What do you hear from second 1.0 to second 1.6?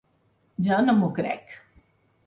m’ho crec.